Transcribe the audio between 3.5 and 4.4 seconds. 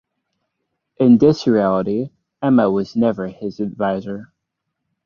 adviser.